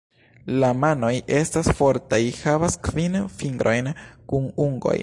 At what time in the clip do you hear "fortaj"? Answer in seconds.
1.81-2.21